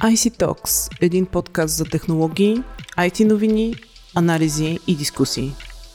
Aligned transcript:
IC 0.00 0.38
Talks– 0.38 0.90
един 1.00 1.26
подкаст 1.26 1.76
за 1.76 1.84
технологии, 1.84 2.62
IT 2.98 3.24
новини, 3.24 3.74
анализи 4.16 4.78
и 4.86 4.96
дискусии. 4.96 5.52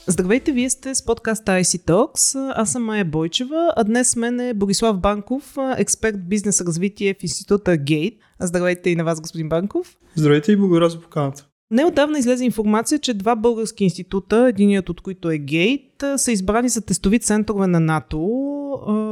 Здравейте, 0.07 0.51
вие 0.51 0.69
сте 0.69 0.95
с 0.95 1.05
подкаста 1.05 1.51
IC 1.51 1.89
Talks. 1.89 2.53
Аз 2.55 2.71
съм 2.71 2.83
Майя 2.83 3.05
Бойчева, 3.05 3.73
а 3.75 3.83
днес 3.83 4.09
с 4.09 4.15
мен 4.15 4.39
е 4.39 4.53
Борислав 4.53 4.99
Банков, 4.99 5.57
експерт 5.77 6.29
бизнес 6.29 6.61
развитие 6.61 7.15
в 7.19 7.23
института 7.23 7.71
Gate. 7.71 8.17
Здравейте 8.39 8.89
и 8.89 8.95
на 8.95 9.03
вас, 9.03 9.21
господин 9.21 9.49
Банков. 9.49 9.97
Здравейте 10.15 10.51
и 10.51 10.57
благодаря 10.57 10.89
за 10.89 11.01
поканата. 11.01 11.45
Неодавна 11.71 12.19
излезе 12.19 12.45
информация, 12.45 12.99
че 12.99 13.13
два 13.13 13.35
български 13.35 13.83
института, 13.83 14.47
единият 14.49 14.89
от 14.89 15.01
които 15.01 15.29
е 15.29 15.37
Гейт, 15.37 16.03
са 16.17 16.31
избрани 16.31 16.69
за 16.69 16.81
тестови 16.81 17.19
центрове 17.19 17.67
на 17.67 17.79
НАТО. 17.79 18.45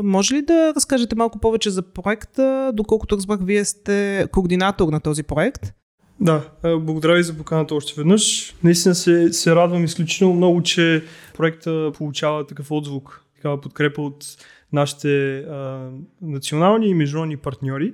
Може 0.03 0.35
ли 0.35 0.41
да 0.41 0.73
разкажете 0.75 1.15
малко 1.15 1.39
повече 1.39 1.69
за 1.69 1.81
проекта? 1.81 2.71
Доколкото 2.73 3.17
разбрах, 3.17 3.39
вие 3.43 3.65
сте 3.65 4.27
координатор 4.31 4.87
на 4.87 4.99
този 4.99 5.23
проект. 5.23 5.73
Да, 6.19 6.41
благодаря 6.63 7.15
ви 7.15 7.23
за 7.23 7.37
поканата 7.37 7.75
още 7.75 7.93
веднъж. 7.97 8.55
Наистина 8.63 8.95
се, 8.95 9.33
се 9.33 9.55
радвам 9.55 9.83
изключително 9.83 10.33
много, 10.33 10.63
че 10.63 11.03
проекта 11.37 11.91
получава 11.97 12.47
такъв 12.47 12.71
отзвук, 12.71 13.23
такава 13.35 13.61
подкрепа 13.61 14.01
от 14.01 14.25
нашите 14.73 15.37
а, 15.37 15.89
национални 16.21 16.87
и 16.87 16.93
международни 16.93 17.37
партньори. 17.37 17.93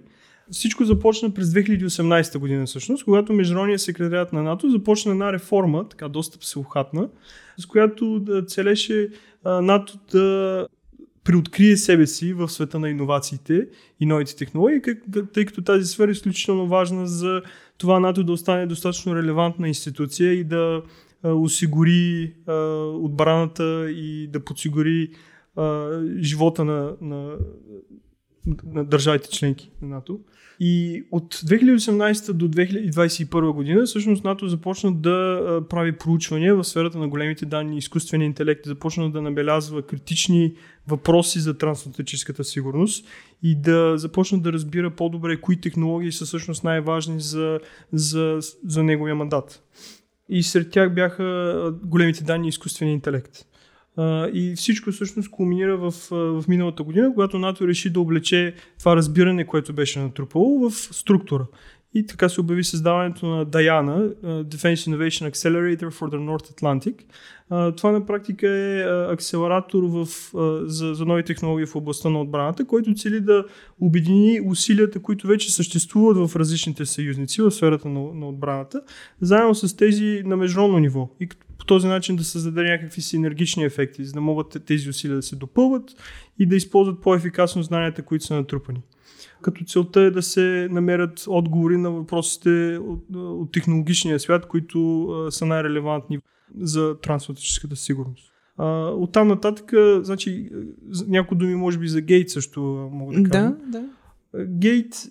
Всичко 0.52 0.86
започна 0.86 1.34
през 1.34 1.48
2018 1.48 2.38
година 2.38 2.66
всъщност, 2.66 3.04
когато 3.04 3.34
Международният 3.34 3.82
секретарят 3.82 4.34
на 4.34 4.44
НАТО 4.44 4.70
започна 4.70 5.12
една 5.12 5.34
реформа, 5.34 5.90
така 5.90 6.08
доста 6.08 6.38
всеохатна, 6.40 7.10
с 7.58 7.66
която 7.66 8.20
да 8.20 8.46
целеше 8.46 9.10
НАТО 9.46 9.94
да 10.12 10.68
приоткрие 11.30 11.78
себе 11.78 12.08
си 12.08 12.34
в 12.34 12.50
света 12.50 12.80
на 12.80 12.90
иновациите 12.90 13.68
и 14.00 14.06
новите 14.06 14.36
технологии, 14.36 14.82
тъй 15.34 15.46
като 15.46 15.62
тази 15.62 15.86
сфера 15.86 16.12
е 16.12 16.12
изключително 16.12 16.68
важна 16.68 17.08
за 17.08 17.42
това 17.78 18.00
НАТО 18.00 18.24
да 18.24 18.32
остане 18.32 18.66
достатъчно 18.66 19.16
релевантна 19.16 19.68
институция 19.68 20.34
и 20.34 20.44
да 20.44 20.82
осигури 21.24 22.34
отбраната 22.94 23.92
и 23.92 24.28
да 24.28 24.40
подсигури 24.40 25.10
живота 26.20 26.66
на, 26.66 26.94
на, 27.02 27.36
на 28.74 28.86
държавите 28.86 29.30
членки 29.30 29.72
на 29.82 29.88
НАТО. 29.88 30.20
И 30.62 31.04
от 31.12 31.36
2018 31.36 32.34
до 32.34 32.48
2021 32.48 33.54
година 33.54 33.86
всъщност 33.86 34.24
НАТО 34.24 34.48
започна 34.48 34.96
да 34.96 35.62
прави 35.70 35.98
проучвания 35.98 36.56
в 36.56 36.64
сферата 36.64 36.98
на 36.98 37.08
големите 37.08 37.46
данни, 37.46 37.78
изкуствения 37.78 38.26
интелект, 38.26 38.66
започна 38.66 39.12
да 39.12 39.22
набелязва 39.22 39.82
критични 39.82 40.54
въпроси 40.88 41.40
за 41.40 41.58
трансатлантическата 41.58 42.44
сигурност 42.44 43.08
и 43.44 43.56
да 43.62 43.98
започна 43.98 44.40
да 44.40 44.54
разбира 44.54 44.96
по-добре 44.96 45.42
кои 45.42 45.62
технологии 45.62 46.12
са 46.12 46.26
всъщност 46.26 46.64
най-важни 46.64 47.22
за, 47.22 47.60
за, 47.94 48.40
за 48.66 48.84
неговия 48.84 49.16
мандат. 49.16 49.64
И 50.30 50.44
сред 50.44 50.72
тях 50.72 50.94
бяха 50.94 51.74
големите 51.84 52.24
данни 52.24 52.48
и 52.48 52.50
изкуствения 52.50 52.94
интелект 52.94 53.46
и 54.34 54.54
всичко 54.56 54.92
всъщност 54.92 55.32
кулминира 55.32 55.78
в, 55.78 55.94
в 56.12 56.44
миналата 56.48 56.84
година, 56.84 57.14
когато 57.14 57.40
НАТО 57.40 57.68
реши 57.68 57.90
да 57.90 58.00
облече 58.00 58.54
това 58.80 58.96
разбиране, 58.96 59.46
което 59.46 59.74
беше 59.74 60.00
натрупало 60.00 60.70
в 60.70 60.76
структура. 60.76 61.46
И 61.94 62.06
така 62.06 62.30
се 62.30 62.42
обяви 62.42 62.64
създаването 62.64 63.26
на 63.26 63.46
DIANA, 63.46 64.14
Defense 64.24 64.74
Innovation 64.74 65.32
Accelerator 65.32 65.90
for 65.92 66.10
the 66.10 66.18
North 66.18 66.54
Atlantic. 66.54 67.04
Това 67.78 67.92
на 67.92 68.06
практика 68.06 68.50
е 68.50 68.84
акселератор 69.14 69.84
в, 69.84 70.08
за, 70.66 70.94
за 70.94 71.06
нови 71.06 71.24
технологии 71.24 71.66
в 71.66 71.76
областта 71.76 72.10
на 72.10 72.22
отбраната, 72.22 72.66
който 72.66 72.94
цели 72.94 73.22
да 73.22 73.46
обедини 73.80 74.42
усилията, 74.46 75.02
които 75.02 75.28
вече 75.28 75.54
съществуват 75.54 76.30
в 76.30 76.36
различните 76.36 76.86
съюзници 76.86 77.42
в 77.42 77.52
сферата 77.52 77.90
на, 77.90 78.14
на 78.14 78.30
отбраната, 78.30 78.82
заедно 79.22 79.56
с 79.56 79.76
тези 79.76 80.22
на 80.26 80.38
международно 80.38 80.80
ниво. 80.80 81.10
И 81.20 81.30
по 81.30 81.49
този 81.70 81.88
начин 81.88 82.16
да 82.16 82.24
създаде 82.24 82.64
някакви 82.64 83.02
синергични 83.02 83.64
ефекти, 83.64 84.06
за 84.06 84.14
да 84.14 84.22
могат 84.22 84.58
тези 84.66 84.90
усилия 84.90 85.16
да 85.16 85.22
се 85.22 85.36
допълват 85.36 85.84
и 86.40 86.46
да 86.46 86.56
използват 86.56 87.02
по-ефикасно 87.02 87.64
знанията, 87.64 88.02
които 88.02 88.26
са 88.26 88.36
натрупани 88.36 88.82
като 89.42 89.66
целта 89.66 90.02
е 90.02 90.12
да 90.12 90.22
се 90.22 90.68
намерят 90.72 91.26
отговори 91.28 91.78
на 91.78 91.92
въпросите 91.92 92.80
от, 92.82 93.06
от 93.16 93.52
технологичния 93.52 94.20
свят, 94.20 94.48
които 94.48 95.04
а, 95.04 95.32
са 95.32 95.46
най-релевантни 95.46 96.20
за 96.60 96.98
трансатлантическата 97.02 97.76
сигурност. 97.76 98.32
А, 98.58 98.66
от 98.88 99.12
там 99.12 99.28
нататък, 99.28 99.74
значи, 100.06 100.50
някои 101.08 101.38
думи 101.38 101.56
може 101.56 101.78
би 101.78 101.88
за 101.88 102.02
Гейт 102.02 102.30
също 102.30 102.90
мога 102.94 103.22
да 103.22 103.30
кажа. 103.30 103.44
Да, 103.44 103.80
да. 103.80 103.86
Гейт, 104.46 105.10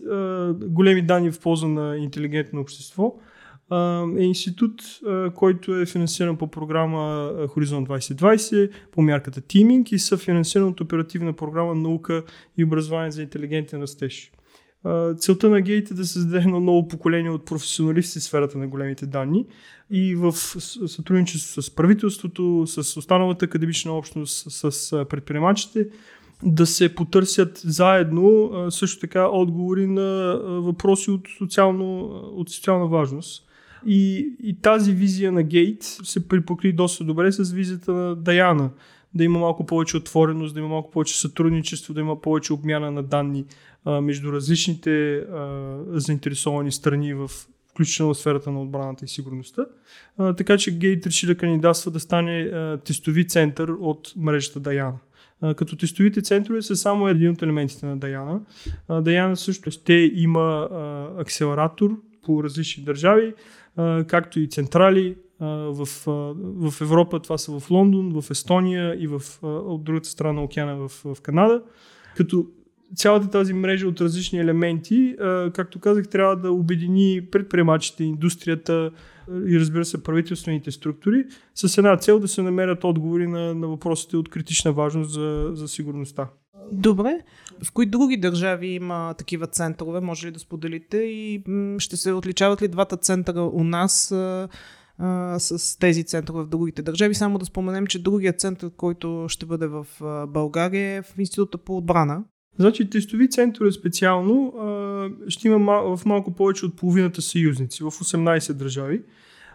големи 0.53 1.03
данни 1.03 1.31
в 1.31 1.41
полза 1.41 1.69
на 1.69 1.97
интелигентно 1.97 2.61
общество, 2.61 3.15
е 4.19 4.23
институт, 4.23 4.83
който 5.35 5.81
е 5.81 5.87
финансиран 5.87 6.37
по 6.37 6.51
програма 6.51 7.33
Хоризонт 7.49 7.89
2020, 7.89 8.71
по 8.93 9.03
мярката 9.03 9.41
Тиминг 9.41 9.93
и 9.93 9.99
съфинансиран 9.99 10.69
от 10.69 10.81
оперативна 10.81 11.33
програма 11.33 11.75
Наука 11.75 12.25
и 12.59 12.65
образование 12.65 13.11
за 13.11 13.23
интелигентен 13.23 13.83
растеж. 13.83 14.33
Целта 15.19 15.51
на 15.51 15.61
Гейт 15.61 15.91
е 15.91 15.95
да 15.95 16.05
създаде 16.05 16.39
едно 16.39 16.61
ново 16.61 16.89
поколение 16.89 17.31
от 17.31 17.45
професионалисти 17.45 18.19
в 18.19 18.23
сферата 18.23 18.59
на 18.59 18.69
големите 18.69 19.07
данни 19.07 19.47
и 19.91 20.15
в 20.15 20.33
сътрудничество 20.87 21.63
с 21.63 21.75
правителството, 21.75 22.65
с 22.67 22.97
останалата 22.97 23.45
академична 23.45 23.93
общност, 23.93 24.47
с 24.51 25.05
предприемачите, 25.11 25.89
да 26.43 26.67
се 26.67 26.95
потърсят 26.95 27.61
заедно 27.65 28.51
също 28.71 29.01
така 29.01 29.29
отговори 29.29 29.87
на 29.87 30.41
въпроси 30.45 31.11
от, 31.11 31.29
социално, 31.39 32.01
от 32.35 32.51
социална 32.51 32.87
важност. 32.87 33.48
И, 33.87 34.33
и 34.43 34.61
тази 34.61 34.93
визия 34.93 35.33
на 35.33 35.43
Гейт 35.43 35.83
се 35.83 36.29
припокри 36.29 36.73
доста 36.73 37.05
добре 37.05 37.33
с 37.33 37.53
визията 37.53 37.93
на 37.93 38.17
Даяна. 38.17 38.71
Да 39.15 39.25
има 39.25 39.39
малко 39.39 39.67
повече 39.67 39.97
отвореност, 39.97 40.55
да 40.55 40.61
има 40.61 40.69
малко 40.69 40.91
повече 40.91 41.21
сътрудничество, 41.21 41.95
да 41.95 42.01
има 42.01 42.21
повече 42.21 42.53
обмяна 42.53 42.91
на 42.91 43.03
данни 43.03 43.45
а, 43.85 44.01
между 44.01 44.33
различните 44.33 45.17
а, 45.17 45.77
заинтересовани 45.87 46.73
страни 46.73 47.15
в 47.15 47.31
включително 47.71 48.15
сферата 48.15 48.51
на 48.51 48.63
отбраната 48.63 49.05
и 49.05 49.09
сигурността. 49.09 49.67
А, 50.19 50.33
така 50.33 50.59
че 50.59 50.79
Гейт 50.79 51.07
реши 51.07 51.27
да 51.27 51.35
кандидатства 51.35 51.91
да 51.91 52.01
стане 52.01 52.41
а, 52.41 52.79
тестови 52.85 53.27
център 53.27 53.69
от 53.69 54.13
мрежата 54.17 54.61
Даяна. 54.61 54.99
Като 55.57 55.77
тестовите 55.77 56.23
центрове 56.23 56.63
са 56.63 56.77
само 56.77 57.09
един 57.09 57.31
от 57.31 57.43
елементите 57.43 57.87
на 57.87 57.97
Даяна. 57.97 58.41
Даяна 58.91 59.37
също 59.37 59.71
ще 59.71 60.11
има 60.15 60.69
а, 60.73 61.07
акселератор 61.21 62.01
по 62.23 62.45
различни 62.45 62.85
държави 62.85 63.35
както 64.07 64.41
и 64.41 64.49
централи 64.49 65.17
в, 65.41 65.87
в 66.41 66.81
Европа. 66.81 67.21
Това 67.21 67.39
са 67.39 67.61
в 67.61 67.71
Лондон, 67.71 68.21
в 68.21 68.31
Естония 68.31 69.03
и 69.03 69.07
в, 69.07 69.23
от 69.43 69.85
другата 69.85 70.09
страна 70.09 70.33
на 70.33 70.43
океана 70.43 70.77
в, 70.77 70.89
в 71.05 71.21
Канада. 71.23 71.63
Като 72.17 72.47
цялата 72.97 73.31
тази 73.31 73.53
мрежа 73.53 73.89
от 73.89 74.01
различни 74.01 74.39
елементи, 74.39 75.17
както 75.55 75.81
казах, 75.81 76.09
трябва 76.09 76.37
да 76.37 76.53
обедини 76.53 77.21
предприемачите, 77.31 78.05
индустрията 78.05 78.91
и 79.47 79.61
разбира 79.61 79.85
се 79.85 80.03
правителствените 80.03 80.71
структури 80.71 81.25
с 81.55 81.79
една 81.79 81.97
цел 81.97 82.21
да 82.21 82.29
се 82.29 82.43
намерят 82.43 82.85
отговори 82.85 83.27
на, 83.27 83.55
на 83.55 83.69
въпросите 83.69 84.17
от 84.17 84.29
критична 84.29 84.73
важност 84.73 85.11
за, 85.11 85.51
за 85.53 85.69
сигурността. 85.69 86.29
Добре. 86.73 87.21
В 87.65 87.73
кои 87.73 87.87
други 87.87 88.17
държави 88.17 88.67
има 88.67 89.15
такива 89.19 89.47
центрове? 89.47 90.01
Може 90.01 90.27
ли 90.27 90.31
да 90.31 90.39
споделите? 90.39 90.97
И 90.97 91.43
ще 91.79 91.97
се 91.97 92.13
отличават 92.13 92.63
ли 92.63 92.69
двата 92.69 92.97
центъра 92.97 93.43
у 93.43 93.65
нас 93.65 94.13
а, 94.13 94.49
с 95.39 95.79
тези 95.79 96.05
центрове 96.05 96.43
в 96.43 96.49
другите 96.49 96.83
държави? 96.83 97.15
Само 97.15 97.39
да 97.39 97.45
споменем, 97.45 97.87
че 97.87 98.03
другият 98.03 98.41
център, 98.41 98.71
който 98.77 99.27
ще 99.29 99.47
бъде 99.47 99.67
в 99.67 99.87
България 100.29 100.97
е 100.97 101.03
в 101.03 101.19
Института 101.19 101.59
по 101.59 101.77
отбрана. 101.77 102.25
Значи 102.59 102.91
тестови 102.91 103.31
центрове 103.31 103.73
специално 103.73 104.47
а, 104.59 105.31
ще 105.31 105.49
има 105.49 105.97
в 105.97 106.01
малко 106.07 106.35
повече 106.35 106.67
от 106.67 106.77
половината 106.77 107.23
съюзници, 107.23 107.83
в 107.83 107.91
18 107.91 108.53
държави 108.53 109.03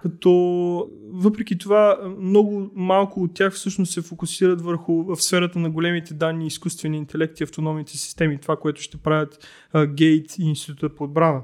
като 0.04 0.90
въпреки 1.14 1.58
това 1.58 1.98
много 2.20 2.70
малко 2.76 3.24
от 3.24 3.34
тях 3.34 3.54
всъщност 3.54 3.94
се 3.94 4.02
фокусират 4.02 4.62
върху 4.62 5.04
в 5.04 5.16
сферата 5.16 5.60
на 5.60 5.70
големите 5.70 6.14
данни, 6.14 6.48
изкуствени 6.48 6.98
интелекти, 6.98 7.44
автономните 7.44 7.98
системи, 7.98 8.40
това, 8.42 8.56
което 8.56 8.82
ще 8.82 8.98
правят 8.98 9.48
Гейт 9.88 10.38
и 10.40 10.44
Института 10.44 10.96
по 10.96 11.04
отбрана. 11.04 11.42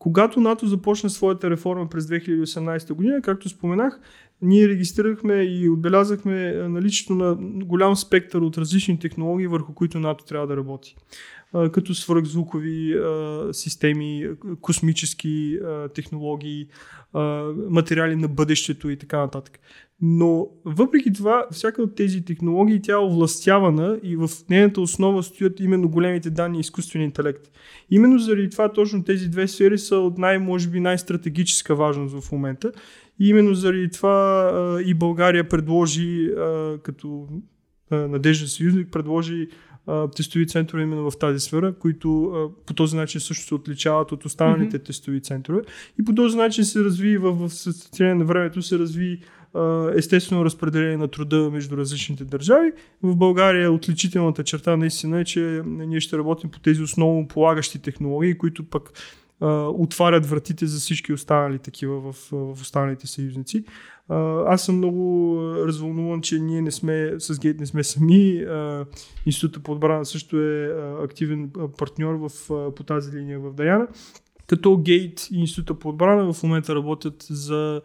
Когато 0.00 0.40
НАТО 0.40 0.66
започна 0.66 1.10
своята 1.10 1.50
реформа 1.50 1.88
през 1.88 2.06
2018 2.06 2.92
година, 2.92 3.22
както 3.22 3.48
споменах, 3.48 4.00
ние 4.42 4.68
регистрирахме 4.68 5.34
и 5.34 5.68
отбелязахме 5.68 6.52
наличието 6.52 7.14
на 7.14 7.36
голям 7.64 7.96
спектър 7.96 8.40
от 8.40 8.58
различни 8.58 8.98
технологии, 8.98 9.46
върху 9.46 9.74
които 9.74 10.00
НАТО 10.00 10.24
трябва 10.24 10.46
да 10.46 10.56
работи 10.56 10.96
като 11.72 11.94
свръхзвукови 11.94 13.00
системи, 13.52 14.28
космически 14.60 15.58
технологии, 15.94 16.68
материали 17.70 18.16
на 18.16 18.28
бъдещето 18.28 18.90
и 18.90 18.96
така 18.96 19.18
нататък. 19.18 19.60
Но 20.02 20.48
въпреки 20.64 21.12
това, 21.12 21.46
всяка 21.50 21.82
от 21.82 21.94
тези 21.94 22.24
технологии 22.24 22.82
тя 22.82 22.92
е 22.92 22.96
овластявана 22.96 23.98
и 24.02 24.16
в 24.16 24.30
нейната 24.50 24.80
основа 24.80 25.22
стоят 25.22 25.60
именно 25.60 25.88
големите 25.88 26.30
данни 26.30 26.58
и 26.58 26.60
изкуствен 26.60 27.02
интелект. 27.02 27.50
Именно 27.90 28.18
заради 28.18 28.50
това 28.50 28.72
точно 28.72 29.04
тези 29.04 29.28
две 29.28 29.48
сфери 29.48 29.78
са 29.78 29.96
от 29.96 30.18
най, 30.18 30.38
може 30.38 30.68
би, 30.68 30.80
най-стратегическа 30.80 31.74
важност 31.74 32.20
в 32.20 32.32
момента. 32.32 32.72
И 33.18 33.28
именно 33.28 33.54
заради 33.54 33.90
това 33.90 34.80
и 34.86 34.94
България 34.94 35.48
предложи 35.48 36.30
като 36.82 37.28
а, 37.90 37.96
надежда 37.96 38.48
съюзник, 38.48 38.88
предложи 38.92 39.48
тестови 40.16 40.46
центрове 40.46 40.82
именно 40.82 41.10
в 41.10 41.18
тази 41.18 41.40
сфера, 41.40 41.74
които 41.78 42.32
по 42.66 42.74
този 42.74 42.96
начин 42.96 43.20
също 43.20 43.46
се 43.46 43.54
отличават 43.54 44.12
от 44.12 44.24
останалите 44.24 44.78
mm-hmm. 44.78 44.84
тестови 44.84 45.20
центрове. 45.20 45.62
И 46.00 46.04
по 46.04 46.14
този 46.14 46.36
начин 46.36 46.64
се 46.64 46.84
разви 46.84 47.18
в, 47.18 47.32
в, 47.32 47.48
в 47.48 48.00
на 48.00 48.24
времето 48.24 48.62
се 48.62 48.78
разви 48.78 49.20
естествено 49.96 50.44
разпределение 50.44 50.96
на 50.96 51.08
труда 51.08 51.50
между 51.50 51.76
различните 51.76 52.24
държави. 52.24 52.72
В 53.02 53.16
България 53.16 53.72
отличителната 53.72 54.44
черта 54.44 54.76
наистина 54.76 55.20
е, 55.20 55.24
че 55.24 55.62
ние 55.66 56.00
ще 56.00 56.18
работим 56.18 56.50
по 56.50 56.60
тези 56.60 56.82
основно 56.82 57.28
полагащи 57.28 57.82
технологии, 57.82 58.38
които 58.38 58.64
пък 58.64 58.92
отварят 59.78 60.26
вратите 60.26 60.66
за 60.66 60.78
всички 60.78 61.12
останали 61.12 61.58
такива 61.58 62.12
в, 62.12 62.16
в 62.32 62.52
останалите 62.52 63.06
съюзници. 63.06 63.64
Аз 64.46 64.64
съм 64.64 64.76
много 64.76 65.38
развълнуван, 65.66 66.20
че 66.20 66.38
ние 66.38 66.62
не 66.62 66.70
сме, 66.70 67.14
с 67.18 67.38
Гейт 67.38 67.60
не 67.60 67.66
сме 67.66 67.84
сами. 67.84 68.46
Института 69.26 69.60
по 69.60 69.72
отбрана 69.72 70.04
също 70.04 70.40
е 70.40 70.74
активен 71.04 71.50
партньор 71.78 72.14
в, 72.14 72.30
по 72.74 72.82
тази 72.82 73.18
линия 73.18 73.40
в 73.40 73.54
Даяна. 73.54 73.88
Като 74.50 74.76
Гейт 74.76 75.28
и 75.32 75.40
Института 75.40 75.74
по 75.74 75.88
отбрана 75.88 76.32
в 76.32 76.42
момента 76.42 76.74
работят 76.74 77.26
за 77.30 77.80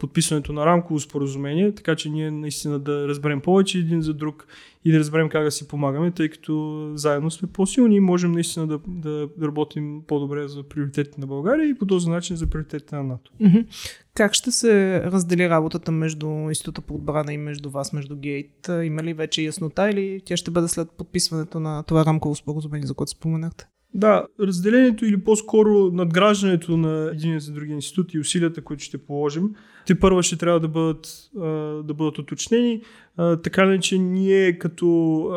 подписването 0.00 0.52
на 0.52 0.66
рамково 0.66 1.00
споразумение, 1.00 1.74
така 1.74 1.96
че 1.96 2.10
ние 2.10 2.30
наистина 2.30 2.78
да 2.78 3.08
разберем 3.08 3.40
повече 3.40 3.78
един 3.78 4.02
за 4.02 4.14
друг 4.14 4.46
и 4.84 4.92
да 4.92 4.98
разберем 4.98 5.28
как 5.28 5.44
да 5.44 5.50
си 5.50 5.68
помагаме, 5.68 6.10
тъй 6.10 6.28
като 6.28 6.92
заедно 6.94 7.30
сме 7.30 7.48
по-силни 7.48 7.96
и 7.96 8.00
можем 8.00 8.32
наистина 8.32 8.66
да, 8.66 8.78
да, 8.88 9.28
работим 9.42 10.02
по-добре 10.06 10.48
за 10.48 10.62
приоритетите 10.62 11.20
на 11.20 11.26
България 11.26 11.68
и 11.68 11.78
по 11.78 11.86
този 11.86 12.10
начин 12.10 12.36
за 12.36 12.46
приоритетите 12.46 12.96
на 12.96 13.02
НАТО. 13.02 13.32
Как 14.14 14.34
ще 14.34 14.50
се 14.50 15.02
раздели 15.02 15.48
работата 15.48 15.92
между 15.92 16.26
Института 16.26 16.80
по 16.80 16.94
отбрана 16.94 17.32
и 17.32 17.38
между 17.38 17.70
вас, 17.70 17.92
между 17.92 18.16
Гейт? 18.16 18.70
Има 18.84 19.02
ли 19.02 19.14
вече 19.14 19.42
яснота 19.42 19.90
или 19.90 20.20
тя 20.24 20.36
ще 20.36 20.50
бъде 20.50 20.68
след 20.68 20.90
подписването 20.90 21.60
на 21.60 21.82
това 21.82 22.04
рамково 22.04 22.34
споразумение, 22.34 22.86
за 22.86 22.94
което 22.94 23.10
споменахте? 23.10 23.66
Да, 23.94 24.26
разделението 24.40 25.06
или 25.06 25.24
по-скоро 25.24 25.90
надграждането 25.92 26.76
на 26.76 27.10
един 27.12 27.40
за 27.40 27.52
други 27.52 27.72
институт 27.72 28.14
и 28.14 28.18
усилията, 28.18 28.64
които 28.64 28.82
ще 28.82 28.98
положим, 28.98 29.54
те 29.86 30.00
първа 30.00 30.22
ще 30.22 30.36
трябва 30.36 30.60
да 30.60 30.68
бъдат, 30.68 31.30
да 31.86 31.94
бъдат 31.94 32.18
уточнени. 32.18 32.82
Така 33.16 33.66
ли, 33.68 33.80
че 33.80 33.98
ние 33.98 34.58
като, 34.58 35.30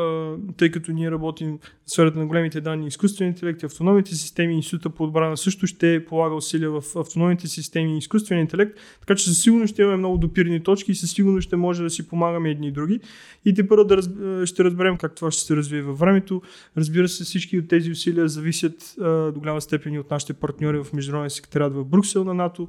тъй 0.57 0.71
като 0.71 0.91
ние 0.91 1.11
работим 1.11 1.59
в 1.85 1.91
сферата 1.91 2.19
на 2.19 2.25
големите 2.27 2.61
данни, 2.61 2.87
изкуствен 2.87 3.27
интелект 3.27 3.63
автономните 3.63 4.15
системи, 4.15 4.53
Института 4.53 4.89
по 4.89 5.03
отбрана 5.03 5.37
също 5.37 5.67
ще 5.67 6.05
полага 6.05 6.35
усилия 6.35 6.71
в 6.71 6.83
автономните 6.95 7.47
системи 7.47 7.95
и 7.95 7.97
изкуствен 7.97 8.39
интелект, 8.39 8.77
така 8.99 9.15
че 9.15 9.25
със 9.25 9.41
сигурност 9.41 9.73
ще 9.73 9.81
имаме 9.81 9.97
много 9.97 10.17
допирни 10.17 10.63
точки 10.63 10.91
и 10.91 10.95
със 10.95 11.11
сигурност 11.11 11.45
ще 11.45 11.55
може 11.55 11.83
да 11.83 11.89
си 11.89 12.07
помагаме 12.07 12.49
едни 12.49 12.67
и 12.67 12.71
други. 12.71 12.99
И 13.45 13.53
те 13.53 13.67
първо 13.67 13.83
да 13.83 13.97
раз... 13.97 14.09
ще 14.49 14.63
разберем 14.63 14.97
как 14.97 15.15
това 15.15 15.31
ще 15.31 15.41
се 15.41 15.55
развие 15.55 15.81
във 15.81 15.99
времето. 15.99 16.41
Разбира 16.77 17.07
се, 17.07 17.23
всички 17.23 17.59
от 17.59 17.67
тези 17.67 17.91
усилия 17.91 18.27
зависят 18.27 18.95
до 19.33 19.33
голяма 19.35 19.61
степен 19.61 19.99
от 19.99 20.11
нашите 20.11 20.33
партньори 20.33 20.83
в 20.83 20.93
Международния 20.93 21.29
секретарят 21.29 21.73
в 21.73 21.85
Брюксел 21.85 22.23
на 22.23 22.33
НАТО, 22.33 22.67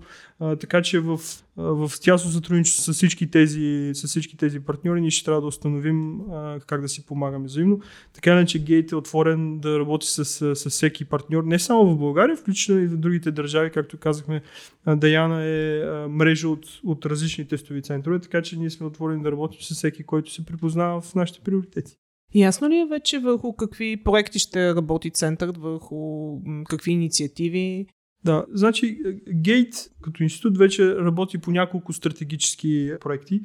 така 0.61 0.83
че 0.83 1.01
в 1.01 1.21
в 1.59 1.91
тясно 2.01 2.31
сътрудничество 2.31 2.83
с 2.83 2.97
всички 2.97 3.31
тези, 3.31 3.91
с 3.95 4.07
всички 4.07 4.37
тези 4.37 4.61
партньори 4.61 5.01
ние 5.01 5.11
ще 5.11 5.25
трябва 5.25 5.41
да 5.41 5.47
установим 5.47 6.21
а, 6.21 6.61
как 6.67 6.81
да 6.81 6.89
си 6.89 7.07
помагаме 7.07 7.45
взаимно. 7.45 7.81
Така 8.13 8.47
че 8.47 8.65
Гейт 8.65 8.93
е 8.93 8.97
отворен 8.97 9.59
да 9.59 9.79
работи 9.79 10.07
с, 10.07 10.25
с 10.55 10.71
всеки 10.71 11.05
партньор, 11.05 11.45
не 11.45 11.59
само 11.59 11.95
в 11.95 11.99
България, 11.99 12.37
включително 12.37 12.83
и 12.83 12.87
в 12.87 12.97
другите 12.97 13.31
държави, 13.31 13.71
както 13.71 13.99
казахме, 13.99 14.43
Даяна 14.87 15.45
е 15.45 15.81
а, 15.81 16.09
мрежа 16.09 16.49
от, 16.49 16.67
от 16.85 17.07
различни 17.07 17.49
тестови 17.49 17.83
центрове, 17.83 18.19
така 18.21 18.43
че 18.43 18.59
ние 18.59 18.71
сме 18.71 18.87
отворени 18.87 19.23
да 19.23 19.33
работим 19.33 19.61
с 19.61 19.75
всеки, 19.75 20.03
който 20.03 20.33
се 20.33 20.45
припознава 20.45 21.01
в 21.01 21.15
нашите 21.15 21.41
приоритети. 21.41 21.97
Ясно 22.35 22.69
ли 22.69 22.77
е 22.77 22.87
вече 22.87 23.19
върху 23.19 23.53
какви 23.53 24.03
проекти 24.05 24.39
ще 24.39 24.75
работи 24.75 25.11
центърът, 25.11 25.57
върху 25.57 26.39
какви 26.69 26.93
инициативи? 26.93 27.87
Да, 28.25 28.47
значи 28.53 28.99
Гейт 29.35 29.75
като 30.09 30.23
институт 30.23 30.59
вече 30.59 30.97
работи 30.97 31.39
по 31.39 31.51
няколко 31.51 31.93
стратегически 31.93 32.93
проекти. 33.01 33.41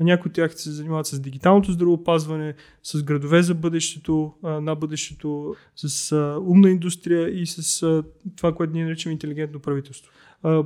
Някои 0.00 0.28
от 0.28 0.34
тях 0.34 0.54
се 0.54 0.70
занимават 0.70 1.06
с 1.06 1.20
дигиталното 1.20 1.72
здравеопазване, 1.72 2.54
с 2.82 3.02
градове 3.02 3.42
за 3.42 3.54
бъдещето, 3.54 4.32
на 4.42 4.74
бъдещето, 4.74 5.54
с 5.76 6.16
умна 6.46 6.70
индустрия 6.70 7.40
и 7.40 7.46
с 7.46 8.02
това, 8.36 8.54
което 8.54 8.72
ние 8.72 8.84
наричаме 8.84 9.12
интелигентно 9.12 9.60
правителство 9.60 10.12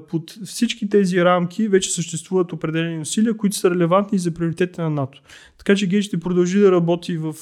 под 0.08 0.31
всички 0.44 0.88
тези 0.88 1.25
рамки 1.25 1.69
вече 1.69 1.90
съществуват 1.90 2.52
определени 2.52 2.98
усилия, 2.98 3.37
които 3.37 3.56
са 3.56 3.70
релевантни 3.70 4.19
за 4.19 4.34
приоритетите 4.34 4.82
на 4.82 4.90
НАТО. 4.90 5.22
Така 5.58 5.75
че 5.75 5.87
Гейт 5.87 6.05
ще 6.05 6.20
продължи 6.20 6.58
да 6.58 6.72
работи 6.72 7.16
в 7.16 7.34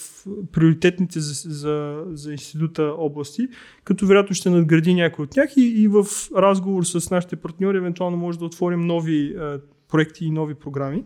приоритетните 0.53 1.21
за, 1.21 1.51
за, 1.51 2.05
за 2.13 2.33
института 2.33 2.95
области, 2.99 3.49
като 3.85 4.07
вероятно 4.07 4.35
ще 4.35 4.51
надгради 4.51 4.95
някои 4.95 5.23
от 5.23 5.31
тях 5.31 5.57
и, 5.57 5.61
и 5.61 5.89
в 5.89 6.05
разговор 6.37 6.85
с 6.85 7.11
нашите 7.11 7.37
партньори 7.37 7.77
евентуално 7.77 8.00
може 8.05 8.39
да 8.39 8.45
отворим 8.45 8.87
нови 8.87 9.35
а, 9.37 9.61
проекти 9.89 10.25
и 10.25 10.31
нови 10.31 10.55
програми. 10.55 11.05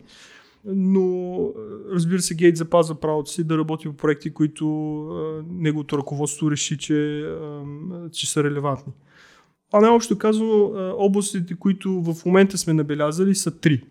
Но 0.65 1.37
разбира 1.91 2.21
се, 2.21 2.35
Гейт 2.35 2.57
запазва 2.57 2.95
правото 2.95 3.31
си 3.31 3.43
да 3.43 3.57
работи 3.57 3.87
по 3.87 3.93
проекти, 3.93 4.33
които 4.33 4.65
а, 5.07 5.43
неговото 5.49 5.97
ръководство 5.97 6.51
реши, 6.51 6.77
че, 6.77 7.21
а, 7.21 7.63
че 8.11 8.31
са 8.31 8.43
релевантни. 8.43 8.93
А 9.73 9.81
най-общо 9.81 10.17
казано, 10.17 10.71
областите, 10.97 11.55
които 11.55 12.01
в 12.01 12.25
момента 12.25 12.57
сме 12.57 12.73
набелязали, 12.73 13.35
са 13.35 13.59
три. 13.59 13.83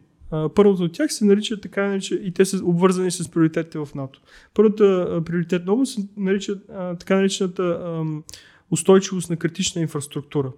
Първото 0.55 0.83
от 0.83 0.93
тях 0.93 1.13
се 1.13 1.25
нарича 1.25 1.61
така 1.61 1.89
нарича, 1.89 2.15
и 2.15 2.33
те 2.33 2.45
са 2.45 2.65
обвързани 2.65 3.11
с 3.11 3.31
приоритетите 3.31 3.79
в 3.79 3.89
НАТО. 3.95 4.21
Първата 4.55 5.23
приоритетна 5.25 5.73
област 5.73 5.93
се 5.93 6.09
нарича 6.17 6.61
така 6.99 7.17
наречената 7.17 8.05
устойчивост 8.71 9.31
на 9.31 9.37
критична 9.37 9.83
инфраструктура. 9.83 10.53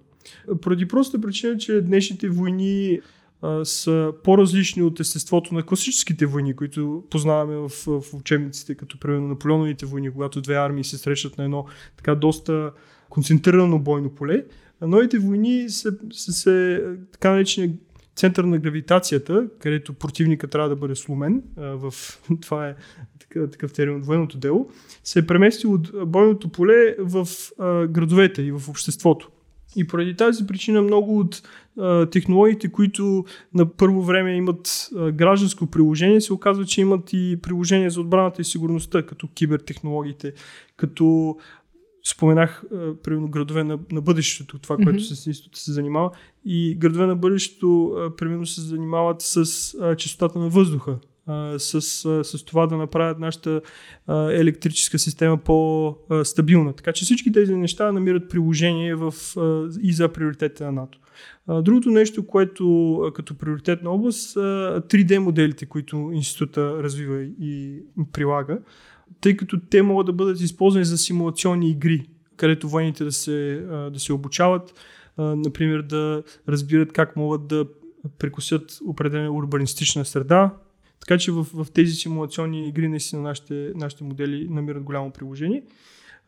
Поради 0.61 0.87
простата 0.87 1.21
причина, 1.21 1.57
че 1.57 1.81
днешните 1.81 2.29
войни 2.29 2.99
а, 3.41 3.65
са 3.65 4.13
по-различни 4.23 4.83
от 4.83 4.99
естеството 4.99 5.53
на 5.53 5.63
класическите 5.63 6.25
войни, 6.25 6.55
които 6.55 7.03
познаваме 7.09 7.55
в, 7.55 7.69
в 7.69 8.13
учебниците, 8.13 8.75
като 8.75 8.99
примерно 8.99 9.27
Наполеоновите 9.27 9.85
войни, 9.85 10.11
когато 10.11 10.41
две 10.41 10.55
армии 10.55 10.83
се 10.83 10.97
срещат 10.97 11.37
на 11.37 11.43
едно 11.43 11.65
така 11.97 12.15
доста 12.15 12.71
концентрирано 13.09 13.79
бойно 13.79 14.09
поле. 14.09 14.45
Новите 14.81 15.19
войни 15.19 15.69
са, 15.69 15.97
са, 16.11 16.33
са 16.33 16.81
така 17.11 17.31
наречения 17.31 17.73
център 18.15 18.43
на 18.43 18.57
гравитацията, 18.57 19.47
където 19.59 19.93
противника 19.93 20.47
трябва 20.47 20.69
да 20.69 20.75
бъде 20.75 20.95
сломен, 20.95 21.43
в, 21.57 21.93
това 22.41 22.67
е 22.67 22.75
такъв, 23.19 23.51
такъв 23.51 23.73
термин 23.73 23.97
от 23.97 24.05
военното 24.05 24.37
дело, 24.37 24.69
се 25.03 25.19
е 25.19 25.25
преместил 25.25 25.73
от 25.73 25.91
бойното 26.07 26.49
поле 26.49 26.95
в 26.99 27.27
а, 27.59 27.87
градовете 27.87 28.41
и 28.41 28.51
в 28.51 28.69
обществото. 28.69 29.29
И 29.77 29.87
поради 29.87 30.15
тази 30.15 30.47
причина 30.47 30.81
много 30.81 31.19
от 31.19 31.41
а, 31.79 32.05
технологиите, 32.05 32.71
които 32.71 33.25
на 33.53 33.65
първо 33.65 34.01
време 34.01 34.35
имат 34.35 34.89
а, 34.95 35.11
гражданско 35.11 35.67
приложение, 35.67 36.21
се 36.21 36.33
оказва, 36.33 36.65
че 36.65 36.81
имат 36.81 37.13
и 37.13 37.39
приложение 37.41 37.89
за 37.89 38.01
отбраната 38.01 38.41
и 38.41 38.45
сигурността, 38.45 39.05
като 39.05 39.27
кибертехнологиите, 39.27 40.33
като 40.77 41.37
споменах, 42.09 42.63
примерно, 43.03 43.27
градове 43.27 43.63
на, 43.63 43.79
на 43.91 44.01
бъдещето, 44.01 44.59
това, 44.59 44.77
mm-hmm. 44.77 44.83
което 44.83 45.03
с 45.03 45.27
института 45.27 45.59
се 45.59 45.71
занимава. 45.71 46.11
И 46.45 46.75
градове 46.75 47.05
на 47.05 47.15
бъдещето, 47.15 47.95
примерно, 48.17 48.45
се 48.45 48.61
занимават 48.61 49.21
с 49.21 49.45
а, 49.81 49.95
чистотата 49.95 50.39
на 50.39 50.49
въздуха, 50.49 50.91
а, 50.91 50.97
с, 51.57 51.81
с 52.23 52.45
това 52.45 52.67
да 52.67 52.77
направят 52.77 53.19
нашата 53.19 53.61
електрическа 54.09 54.99
система 54.99 55.37
по-стабилна. 55.37 56.73
Така 56.73 56.93
че 56.93 57.05
всички 57.05 57.31
тези 57.31 57.55
неща 57.55 57.91
намират 57.91 58.29
приложение 58.29 58.95
в, 58.95 59.13
и 59.81 59.93
за 59.93 60.09
приоритетите 60.09 60.63
на 60.63 60.71
НАТО. 60.71 60.99
Другото 61.61 61.89
нещо, 61.89 62.27
което 62.27 63.01
като 63.15 63.37
приоритетна 63.37 63.89
област, 63.89 64.37
а, 64.37 64.81
3D 64.89 65.17
моделите, 65.17 65.65
които 65.65 66.11
института 66.13 66.83
развива 66.83 67.21
и 67.23 67.81
прилага 68.13 68.57
тъй 69.21 69.37
като 69.37 69.59
те 69.59 69.81
могат 69.81 70.05
да 70.05 70.13
бъдат 70.13 70.41
използвани 70.41 70.85
за 70.85 70.97
симулационни 70.97 71.69
игри, 71.69 72.09
където 72.37 72.69
военните 72.69 73.03
да 73.03 73.11
се, 73.11 73.65
да 73.93 73.99
се 73.99 74.13
обучават, 74.13 74.73
например 75.17 75.81
да 75.81 76.23
разбират 76.49 76.93
как 76.93 77.15
могат 77.15 77.47
да 77.47 77.65
прекусят 78.19 78.79
определена 78.85 79.31
урбанистична 79.31 80.05
среда. 80.05 80.53
Така 80.99 81.17
че 81.17 81.31
в, 81.31 81.43
в 81.53 81.67
тези 81.73 81.93
симулационни 81.93 82.67
игри 82.67 82.87
наистина 82.87 83.21
нашите, 83.21 83.71
нашите 83.75 84.03
модели 84.03 84.47
намират 84.49 84.83
голямо 84.83 85.11
приложение. 85.11 85.63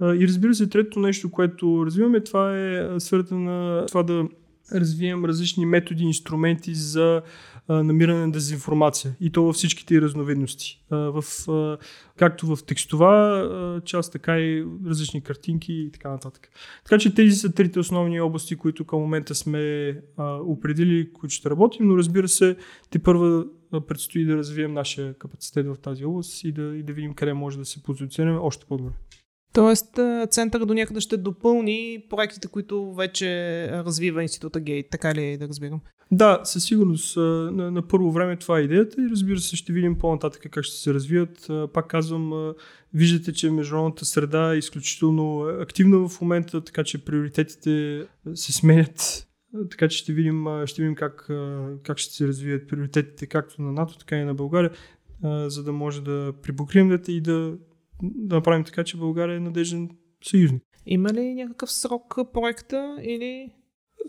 И 0.02 0.28
разбира 0.28 0.56
се, 0.56 0.70
третото 0.70 1.00
нещо, 1.00 1.32
което 1.32 1.86
развиваме, 1.86 2.24
това 2.24 2.58
е 2.58 3.00
сферата 3.00 3.36
на 3.36 3.86
това 3.88 4.04
да 4.04 4.28
развием 4.74 5.26
различни 5.26 5.66
методи, 5.66 6.04
инструменти 6.04 6.74
за 6.76 7.22
намиране 7.70 8.20
на 8.20 8.32
дезинформация 8.32 9.16
и 9.22 9.32
то 9.32 9.44
във 9.44 9.56
всичките 9.56 10.02
разновидности. 10.02 10.84
В, 10.92 11.24
както 12.18 12.56
в 12.56 12.64
текстова 12.66 13.82
част, 13.86 14.12
така 14.12 14.40
и 14.40 14.66
различни 14.86 15.22
картинки 15.22 15.74
и 15.74 15.92
така 15.92 16.10
нататък. 16.10 16.50
Така 16.84 16.98
че 16.98 17.14
тези 17.14 17.36
са 17.36 17.54
трите 17.54 17.80
основни 17.80 18.22
области, 18.22 18.56
които 18.56 18.86
към 18.86 19.00
момента 19.00 19.36
сме 19.36 19.96
определили, 20.46 21.14
които 21.14 21.36
ще 21.36 21.50
работим, 21.50 21.88
но 21.88 21.98
разбира 21.98 22.28
се, 22.28 22.56
те 22.90 23.00
първа 23.00 23.46
предстои 23.88 24.26
да 24.26 24.36
развием 24.36 24.74
нашия 24.74 25.14
капацитет 25.14 25.68
в 25.68 25.76
тази 25.82 26.06
област 26.06 26.44
и 26.44 26.52
да, 26.52 26.76
и 26.78 26.84
да 26.84 26.94
видим 26.94 27.14
къде 27.14 27.34
може 27.34 27.58
да 27.58 27.66
се 27.66 27.84
позиционираме 27.84 28.40
още 28.40 28.66
по-добре. 28.66 28.94
Тоест, 29.54 30.00
център 30.30 30.66
до 30.66 30.74
някъде 30.74 31.00
ще 31.00 31.18
допълни 31.18 32.04
проектите, 32.10 32.48
които 32.48 32.94
вече 32.94 33.28
развива 33.72 34.22
института 34.24 34.60
Гейт, 34.60 34.88
така 34.92 35.16
ли 35.16 35.38
да 35.38 35.48
разбирам? 35.48 35.82
Да, 36.12 36.42
със 36.44 36.64
сигурност. 36.64 37.18
На, 37.18 37.72
на 37.72 37.88
първо 37.88 38.12
време 38.12 38.38
това 38.38 38.60
е 38.60 38.62
идеята 38.62 39.02
и 39.02 39.10
разбира 39.12 39.40
се 39.40 39.56
ще 39.56 39.74
видим 39.74 39.98
по-нататък 39.98 40.46
как 40.52 40.64
ще 40.64 40.78
се 40.78 40.94
развият. 40.94 41.52
Пак 41.74 41.88
казвам, 41.88 42.54
виждате, 42.94 43.34
че 43.34 43.52
международната 43.52 44.06
среда 44.06 44.54
е 44.54 44.58
изключително 44.58 45.42
активна 45.42 46.10
в 46.10 46.22
момента, 46.22 46.64
така 46.64 46.84
че 46.84 47.06
приоритетите 47.06 48.06
се 48.34 48.54
сменят. 48.54 49.28
Така 49.72 49.88
че 49.88 49.98
ще 49.98 50.14
видим, 50.14 50.46
ще 50.66 50.82
видим 50.82 50.96
как, 50.96 51.30
как 51.84 51.98
ще 51.98 52.14
се 52.14 52.28
развият 52.28 52.70
приоритетите 52.70 53.28
както 53.28 53.62
на 53.62 53.72
НАТО, 53.72 53.98
така 53.98 54.18
и 54.18 54.24
на 54.24 54.34
България, 54.34 54.72
за 55.24 55.64
да 55.64 55.74
може 55.74 56.04
да 56.04 56.34
припокрием 56.42 57.00
и 57.08 57.22
да 57.22 57.58
да 58.04 58.36
направим 58.36 58.64
така, 58.64 58.84
че 58.84 58.98
България 58.98 59.36
е 59.36 59.40
надежден 59.40 59.90
съюзник. 60.24 60.64
Има 60.86 61.14
ли 61.14 61.34
някакъв 61.34 61.72
срок 61.72 62.16
проекта 62.34 62.98
или... 63.02 63.54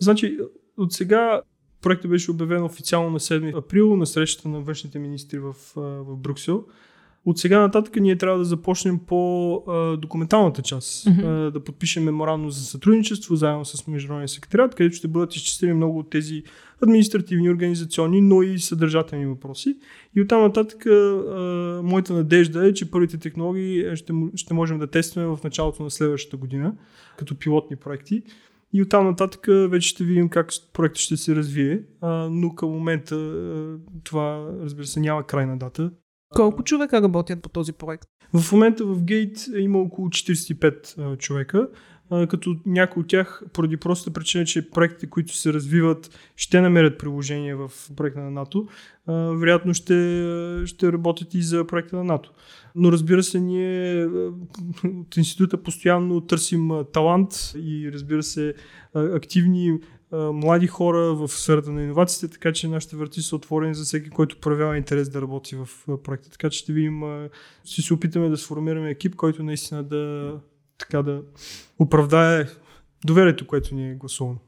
Значи, 0.00 0.38
от 0.76 0.92
сега 0.92 1.42
проектът 1.82 2.10
беше 2.10 2.30
обявен 2.30 2.64
официално 2.64 3.10
на 3.10 3.20
7 3.20 3.58
април 3.58 3.96
на 3.96 4.06
срещата 4.06 4.48
на 4.48 4.60
външните 4.60 4.98
министри 4.98 5.38
в, 5.38 5.54
в 5.76 6.16
Брюксел. 6.16 6.66
От 7.26 7.38
сега 7.38 7.60
нататък 7.60 7.96
ние 7.96 8.16
трябва 8.16 8.38
да 8.38 8.44
започнем 8.44 8.98
по 8.98 9.54
а, 9.54 9.96
документалната 9.96 10.62
част. 10.62 11.04
Mm-hmm. 11.04 11.48
А, 11.48 11.50
да 11.50 11.64
подпишем 11.64 12.04
меморандум 12.04 12.50
за 12.50 12.64
сътрудничество 12.64 13.36
заедно 13.36 13.64
с 13.64 13.86
Международния 13.86 14.28
секретарят, 14.28 14.74
където 14.74 14.96
ще 14.96 15.08
бъдат 15.08 15.36
изчислени 15.36 15.72
много 15.72 15.98
от 15.98 16.10
тези 16.10 16.42
административни, 16.82 17.50
организационни, 17.50 18.20
но 18.20 18.42
и 18.42 18.58
съдържателни 18.58 19.26
въпроси. 19.26 19.76
И 20.16 20.20
оттам 20.20 20.42
нататък 20.42 20.86
а, 20.86 21.80
моята 21.84 22.12
надежда 22.12 22.68
е, 22.68 22.72
че 22.72 22.90
първите 22.90 23.18
технологии 23.18 23.96
ще, 23.96 24.12
ще 24.34 24.54
можем 24.54 24.78
да 24.78 24.86
тестваме 24.86 25.28
в 25.36 25.38
началото 25.44 25.82
на 25.82 25.90
следващата 25.90 26.36
година, 26.36 26.74
като 27.18 27.38
пилотни 27.38 27.76
проекти. 27.76 28.22
И 28.72 28.82
оттам 28.82 29.04
нататък 29.04 29.46
вече 29.48 29.88
ще 29.88 30.04
видим 30.04 30.28
как 30.28 30.52
проектът 30.72 30.98
ще 30.98 31.16
се 31.16 31.36
развие, 31.36 31.82
а, 32.00 32.28
но 32.30 32.54
към 32.54 32.70
момента 32.70 33.14
а, 33.14 33.78
това, 34.04 34.50
разбира 34.60 34.86
се, 34.86 35.00
няма 35.00 35.22
крайна 35.22 35.58
дата. 35.58 35.90
Колко 36.34 36.62
човека 36.62 37.02
работят 37.02 37.42
по 37.42 37.48
този 37.48 37.72
проект? 37.72 38.08
В 38.34 38.52
момента 38.52 38.84
в 38.84 39.02
Гейт 39.02 39.46
има 39.58 39.78
около 39.78 40.08
45 40.08 40.98
а, 40.98 41.16
човека, 41.16 41.68
като 42.28 42.56
някои 42.66 43.00
от 43.00 43.08
тях, 43.08 43.42
поради 43.52 43.76
простата 43.76 44.12
причина, 44.12 44.44
че 44.44 44.70
проектите, 44.70 45.06
които 45.06 45.36
се 45.36 45.52
развиват, 45.52 46.10
ще 46.36 46.60
намерят 46.60 46.98
приложение 46.98 47.54
в 47.54 47.70
проекта 47.96 48.20
на 48.20 48.30
НАТО, 48.30 48.68
вероятно 49.08 49.74
ще, 49.74 50.62
ще 50.66 50.92
работят 50.92 51.34
и 51.34 51.42
за 51.42 51.66
проекта 51.66 51.96
на 51.96 52.04
НАТО. 52.04 52.32
Но 52.74 52.92
разбира 52.92 53.22
се, 53.22 53.40
ние 53.40 54.06
от 54.84 55.16
института 55.16 55.62
постоянно 55.62 56.20
търсим 56.20 56.70
талант 56.92 57.32
и 57.56 57.90
разбира 57.92 58.22
се 58.22 58.54
активни 58.94 59.78
млади 60.12 60.66
хора 60.66 61.14
в 61.14 61.28
сферата 61.28 61.70
на 61.70 61.82
иновациите, 61.82 62.32
така 62.32 62.52
че 62.52 62.68
нашите 62.68 62.96
врати 62.96 63.22
са 63.22 63.36
отворени 63.36 63.74
за 63.74 63.84
всеки, 63.84 64.10
който 64.10 64.40
проявява 64.40 64.76
интерес 64.76 65.08
да 65.08 65.22
работи 65.22 65.56
в 65.56 65.68
проекта. 66.02 66.30
Така 66.30 66.50
че 66.50 66.58
ще 66.58 66.72
видим, 66.72 67.02
ще 67.64 67.82
се 67.82 67.94
опитаме 67.94 68.28
да 68.28 68.36
сформираме 68.36 68.90
екип, 68.90 69.16
който 69.16 69.42
наистина 69.42 69.82
да, 69.82 70.34
така 70.78 71.02
да 71.02 71.22
оправдае 71.78 72.46
доверието, 73.04 73.46
което 73.46 73.74
ни 73.74 73.90
е 73.90 73.94
гласувано. 73.94 74.38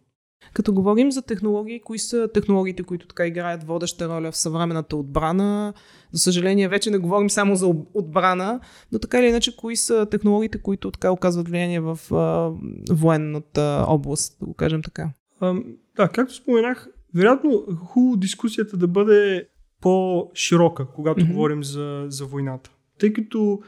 Като 0.54 0.72
говорим 0.72 1.12
за 1.12 1.22
технологии, 1.22 1.80
кои 1.80 1.98
са 1.98 2.28
технологиите, 2.34 2.82
които 2.82 3.06
така 3.06 3.26
играят 3.26 3.64
водеща 3.64 4.08
роля 4.08 4.32
в 4.32 4.36
съвременната 4.36 4.96
отбрана? 4.96 5.74
За 6.12 6.18
съжаление, 6.18 6.68
вече 6.68 6.90
не 6.90 6.98
говорим 6.98 7.30
само 7.30 7.56
за 7.56 7.66
отбрана, 7.94 8.60
но 8.92 8.98
така 8.98 9.20
или 9.20 9.26
иначе, 9.26 9.56
кои 9.56 9.76
са 9.76 10.06
технологиите, 10.10 10.62
които 10.62 10.90
така 10.90 11.10
оказват 11.10 11.48
влияние 11.48 11.80
в 11.80 11.98
а, 12.12 12.52
военната 12.94 13.84
област, 13.88 14.36
да 14.40 14.46
го 14.46 14.54
кажем 14.54 14.82
така? 14.82 15.10
А, 15.42 15.54
да, 15.96 16.08
както 16.08 16.34
споменах, 16.34 16.88
вероятно 17.14 17.66
хубаво 17.84 18.16
дискусията 18.16 18.76
да 18.76 18.88
бъде 18.88 19.48
по-широка, 19.80 20.86
когато 20.86 21.20
mm-hmm. 21.20 21.32
говорим 21.32 21.64
за, 21.64 22.04
за 22.08 22.26
войната. 22.26 22.70
Тъй 22.98 23.12
като 23.12 23.60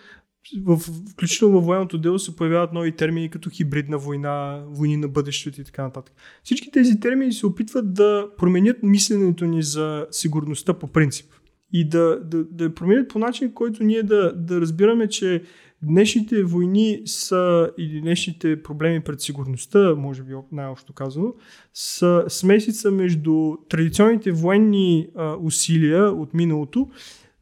в, 0.64 0.78
включително 1.12 1.54
във 1.54 1.64
военното 1.64 1.98
дело 1.98 2.18
се 2.18 2.36
появяват 2.36 2.72
нови 2.72 2.92
термини 2.92 3.30
като 3.30 3.50
хибридна 3.50 3.98
война, 3.98 4.64
войни 4.66 4.96
на 4.96 5.08
бъдещето 5.08 5.60
и 5.60 5.64
така 5.64 5.82
нататък. 5.82 6.14
Всички 6.44 6.70
тези 6.70 7.00
термини 7.00 7.32
се 7.32 7.46
опитват 7.46 7.94
да 7.94 8.28
променят 8.38 8.82
мисленето 8.82 9.44
ни 9.44 9.62
за 9.62 10.06
сигурността 10.10 10.74
по 10.74 10.86
принцип. 10.86 11.26
И 11.76 11.88
да, 11.88 12.20
да, 12.24 12.44
да 12.44 12.74
променят 12.74 13.08
по 13.08 13.18
начин, 13.18 13.52
който 13.52 13.84
ние 13.84 14.02
да, 14.02 14.32
да 14.32 14.60
разбираме, 14.60 15.08
че 15.08 15.42
Днешните 15.86 16.42
войни 16.42 17.02
са, 17.04 17.70
или 17.78 18.00
днешните 18.00 18.62
проблеми 18.62 19.00
пред 19.00 19.20
сигурността, 19.20 19.94
може 19.94 20.22
би 20.22 20.32
най-общо 20.52 20.92
казано, 20.92 21.34
са 21.74 22.24
смесица 22.28 22.90
между 22.90 23.56
традиционните 23.68 24.32
военни 24.32 25.08
а, 25.16 25.36
усилия 25.40 26.12
от 26.12 26.34
миналото, 26.34 26.88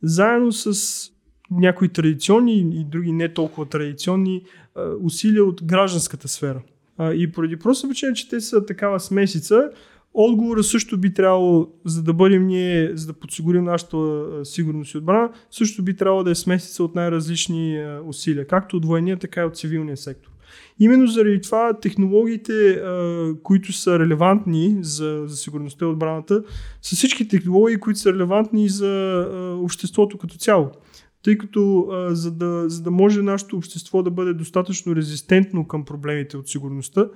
заедно 0.03 0.53
с 0.53 1.11
някои 1.51 1.89
традиционни 1.89 2.59
и 2.61 2.85
други 2.85 3.13
не 3.13 3.35
толкова 3.35 3.67
традиционни 3.67 4.45
а, 4.75 4.91
усилия 5.03 5.45
от 5.45 5.65
гражданската 5.65 6.29
сфера. 6.29 6.63
А, 6.99 7.15
и 7.15 7.33
поради 7.33 7.57
просто 7.57 7.89
причина, 7.89 8.13
че 8.13 8.29
те 8.29 8.41
са 8.41 8.67
такава 8.67 9.01
смесица, 9.01 9.71
Отговора 10.15 10.63
също 10.63 10.99
би 10.99 11.15
трябвало, 11.15 11.69
за 11.85 12.03
да 12.03 12.13
бъдем 12.13 12.47
ние, 12.47 12.91
за 12.95 13.07
да 13.07 13.13
подсигурим 13.13 13.65
нашата 13.65 14.27
сигурност 14.45 14.95
и 14.95 14.99
отбрана, 14.99 15.31
също 15.51 15.83
би 15.83 15.97
трябвало 15.97 16.25
да 16.25 16.31
е 16.31 16.35
смесица 16.35 16.85
от 16.85 16.95
най-различни 16.95 17.85
усилия, 18.07 18.47
както 18.47 18.77
от 18.77 18.87
военния, 18.87 19.19
така 19.19 19.41
и 19.41 19.45
от 19.45 19.57
цивилния 19.57 19.97
сектор. 19.97 20.31
Именно 20.81 21.07
заради 21.07 21.41
това 21.41 21.73
технологиите, 21.81 22.83
които 23.43 23.73
са 23.73 23.99
релевантни 23.99 24.79
за, 24.81 25.23
за 25.27 25.37
сигурността 25.37 25.85
и 25.85 25.89
отбраната, 25.89 26.43
са 26.83 26.97
всички 26.97 27.29
технологии, 27.29 27.77
които 27.77 28.01
са 28.01 28.13
релевантни 28.13 28.69
за 28.69 29.27
обществото 29.63 30.19
като 30.19 30.37
цяло. 30.37 30.71
Тъй 31.23 31.39
като 31.39 31.89
за, 32.11 32.31
да, 32.31 32.65
за 32.69 32.83
да 32.83 32.91
може 32.91 33.23
нашето 33.23 33.57
общество 33.57 34.03
да 34.03 34.11
бъде 34.11 34.35
достатъчно 34.35 34.97
резистентно 34.97 35.67
към 35.69 35.85
проблемите 35.85 36.37
от 36.37 36.49
сигурността, 36.49 37.09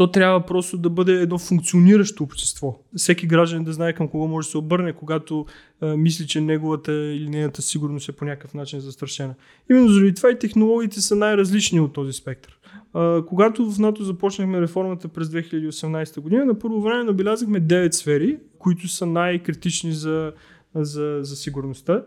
то 0.00 0.06
трябва 0.06 0.46
просто 0.46 0.78
да 0.78 0.90
бъде 0.90 1.12
едно 1.12 1.38
функциониращо 1.38 2.24
общество. 2.24 2.78
Всеки 2.96 3.26
граждан 3.26 3.64
да 3.64 3.72
знае 3.72 3.92
към 3.92 4.08
кого 4.08 4.28
може 4.28 4.46
да 4.46 4.50
се 4.50 4.58
обърне, 4.58 4.92
когато 4.92 5.46
а, 5.80 5.96
мисли, 5.96 6.26
че 6.26 6.40
неговата 6.40 6.92
или 6.92 7.28
нейната 7.28 7.62
сигурност 7.62 8.08
е 8.08 8.12
по 8.12 8.24
някакъв 8.24 8.54
начин 8.54 8.80
застрашена. 8.80 9.34
Именно 9.70 9.88
заради 9.88 10.14
това 10.14 10.30
и 10.30 10.38
технологиите 10.38 11.00
са 11.00 11.16
най-различни 11.16 11.80
от 11.80 11.92
този 11.92 12.12
спектър. 12.12 12.58
А, 12.94 13.24
когато 13.26 13.70
в 13.70 13.78
НАТО 13.78 14.04
започнахме 14.04 14.60
реформата 14.60 15.08
през 15.08 15.28
2018 15.28 16.20
година, 16.20 16.44
на 16.44 16.58
първо 16.58 16.80
време 16.80 17.04
набелязахме 17.04 17.60
9 17.60 17.92
сфери, 17.92 18.38
които 18.58 18.88
са 18.88 19.06
най-критични 19.06 19.92
за, 19.92 20.32
за, 20.74 21.18
за 21.22 21.36
сигурността. 21.36 22.04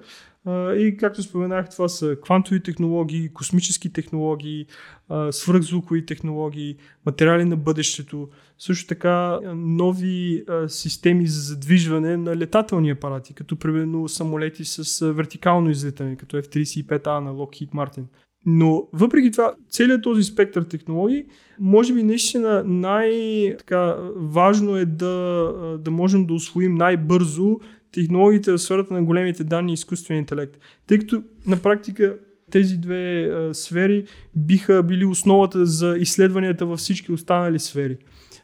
И 0.78 0.96
както 1.00 1.24
споменах, 1.24 1.70
това 1.70 1.88
са 1.88 2.16
квантови 2.24 2.64
технологии, 2.64 3.30
космически 3.34 3.94
технологии, 3.94 4.66
свръхзвукови 5.32 6.06
технологии, 6.06 6.76
материали 7.06 7.46
на 7.46 7.58
бъдещето, 7.58 8.30
също 8.58 8.88
така 8.88 9.40
нови 9.56 10.44
системи 10.68 11.28
за 11.28 11.42
задвижване 11.42 12.18
на 12.18 12.38
летателни 12.38 12.90
апарати, 12.90 13.34
като 13.34 13.56
примерно 13.56 14.08
самолети 14.08 14.66
с 14.66 15.12
вертикално 15.12 15.70
излитане, 15.70 16.16
като 16.16 16.38
F-35A 16.38 17.20
на 17.20 17.32
Lockheed 17.34 17.70
Martin. 17.70 18.04
Но 18.46 18.88
въпреки 18.94 19.32
това, 19.32 19.56
целият 19.70 20.04
този 20.04 20.24
спектър 20.24 20.64
технологии, 20.64 21.26
може 21.60 21.94
би 21.94 22.04
наистина 22.04 22.64
най-важно 22.66 23.58
е 24.78 24.86
да, 24.86 25.54
да 25.80 25.92
можем 25.92 26.26
да 26.26 26.34
освоим 26.34 26.76
най-бързо 26.76 27.60
технологиите 27.94 28.52
в 28.52 28.58
сферата 28.58 28.94
на 28.94 29.04
големите 29.04 29.44
данни 29.44 29.72
и 29.72 29.74
изкуствен 29.74 30.18
интелект. 30.18 30.58
Тъй 30.88 31.00
като 31.00 31.24
на 31.48 31.58
практика 31.58 32.16
тези 32.52 32.78
две 32.78 33.24
а, 33.24 33.54
сфери 33.54 34.06
биха 34.36 34.84
били 34.84 35.06
основата 35.06 35.66
за 35.66 35.96
изследванията 35.98 36.66
във 36.66 36.80
всички 36.80 37.12
останали 37.12 37.60
сфери. 37.60 37.98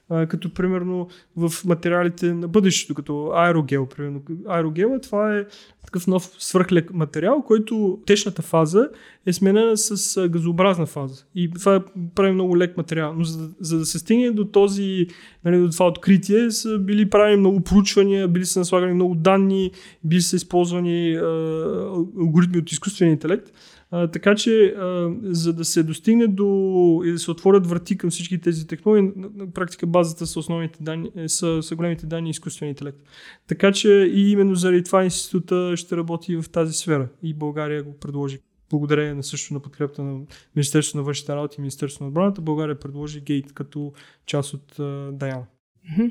Като 0.09 0.53
примерно 0.53 1.07
в 1.37 1.65
материалите 1.65 2.33
на 2.33 2.47
бъдещето, 2.47 2.93
като 2.93 3.31
аерогел. 3.35 3.85
Примерно. 3.85 4.21
Аерогела 4.47 4.99
това 4.99 5.37
е 5.37 5.45
такъв 5.85 6.07
нов 6.07 6.31
свръхлек 6.39 6.93
материал, 6.93 7.43
който 7.47 7.99
течната 8.05 8.41
фаза 8.41 8.89
е 9.25 9.33
сменена 9.33 9.77
с 9.77 10.27
газообразна 10.27 10.85
фаза. 10.85 11.23
И 11.35 11.51
това 11.51 11.83
прави 12.15 12.31
много 12.31 12.57
лек 12.57 12.77
материал. 12.77 13.13
Но 13.17 13.23
за, 13.23 13.49
за 13.59 13.79
да 13.79 13.85
се 13.85 13.99
стигне 13.99 14.31
до 14.31 14.45
този, 14.45 15.07
нали, 15.45 15.59
до 15.59 15.69
това 15.69 15.87
откритие, 15.87 16.51
са 16.51 16.79
били 16.79 17.09
правени 17.09 17.37
много 17.37 17.61
проучвания, 17.61 18.27
били 18.27 18.45
са 18.45 18.59
наслагани 18.59 18.93
много 18.93 19.15
данни, 19.15 19.71
били 20.03 20.21
са 20.21 20.35
използвани 20.35 21.13
а, 21.13 21.25
алгоритми 22.19 22.57
от 22.57 22.71
изкуствения 22.71 23.13
интелект. 23.13 23.51
А, 23.91 24.07
така 24.07 24.35
че, 24.35 24.65
а, 24.65 25.15
за 25.23 25.53
да 25.53 25.65
се 25.65 25.83
достигне 25.83 26.27
до 26.27 27.01
и 27.05 27.11
да 27.11 27.19
се 27.19 27.31
отворят 27.31 27.67
врати 27.67 27.97
към 27.97 28.09
всички 28.09 28.41
тези 28.41 28.67
технологии, 28.67 29.11
на, 29.15 29.29
на 29.35 29.51
практика 29.51 29.87
базата 29.87 30.27
са 30.27 30.39
основните 30.39 30.83
данни, 30.83 31.11
е, 31.15 31.29
са, 31.29 31.63
са 31.63 31.75
големите 31.75 32.05
данни 32.05 32.29
и 32.29 32.31
изкуствен 32.31 32.69
интелект. 32.69 32.97
Така 33.47 33.71
че 33.71 33.89
и 34.13 34.31
именно 34.31 34.55
заради 34.55 34.83
това 34.83 35.03
института 35.03 35.73
ще 35.77 35.97
работи 35.97 36.35
в 36.35 36.49
тази 36.51 36.73
сфера 36.73 37.07
и 37.23 37.33
България 37.33 37.83
го 37.83 37.93
предложи. 37.93 38.39
Благодарение 38.69 39.13
на 39.13 39.23
също 39.23 39.53
на 39.53 39.59
подкрепата 39.59 40.03
на 40.03 40.19
Министерството 40.55 40.97
на 40.97 41.03
външните 41.03 41.35
работи 41.35 41.55
и 41.59 41.61
Министерството 41.61 42.03
на 42.03 42.07
отбраната, 42.07 42.41
България 42.41 42.79
предложи 42.79 43.21
Гейт 43.21 43.53
като 43.53 43.93
част 44.25 44.53
от 44.53 44.75
Даяна. 45.17 45.45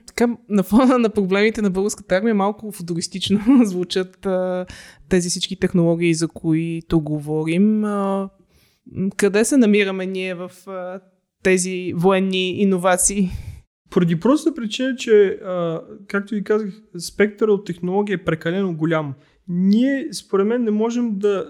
Така, 0.06 0.36
на 0.48 0.62
фона 0.62 0.98
на 0.98 1.08
проблемите 1.08 1.62
на 1.62 1.70
българската 1.70 2.16
армия 2.16 2.34
малко 2.34 2.72
футуристично 2.72 3.40
звучат 3.64 4.26
а, 4.26 4.66
тези 5.08 5.28
всички 5.30 5.56
технологии, 5.56 6.14
за 6.14 6.28
които 6.28 7.00
говорим. 7.00 7.84
А, 7.84 8.28
къде 9.16 9.44
се 9.44 9.56
намираме 9.56 10.06
ние 10.06 10.34
в 10.34 10.50
а, 10.66 11.00
тези 11.42 11.92
военни 11.96 12.50
иновации? 12.50 13.30
Поради 13.90 14.20
проста 14.20 14.54
причина, 14.54 14.96
че, 14.96 15.26
а, 15.26 15.80
както 16.06 16.34
ви 16.34 16.44
казах, 16.44 16.82
спектъра 16.98 17.52
от 17.52 17.66
технология 17.66 18.14
е 18.14 18.24
прекалено 18.24 18.76
голям. 18.76 19.14
Ние, 19.48 20.08
според 20.12 20.46
мен, 20.46 20.64
не 20.64 20.70
можем 20.70 21.18
да, 21.18 21.46